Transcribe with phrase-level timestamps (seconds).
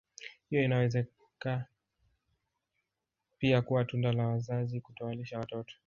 [0.49, 1.65] Hiyo inawezeka
[3.37, 5.75] pia kuwa tunda la wazazi kutowalisha watoto